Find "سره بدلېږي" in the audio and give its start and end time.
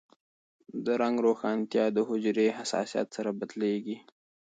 3.15-3.97